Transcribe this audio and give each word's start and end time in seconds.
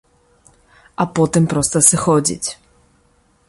А 1.03 1.07
потым 1.19 1.43
проста 1.53 1.77
сыходзіць. 1.91 2.49